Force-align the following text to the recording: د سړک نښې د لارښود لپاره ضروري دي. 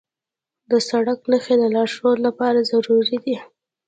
د 0.69 0.71
سړک 0.89 1.19
نښې 1.31 1.55
د 1.61 1.63
لارښود 1.75 2.17
لپاره 2.27 2.67
ضروري 2.71 3.17
دي. 3.23 3.35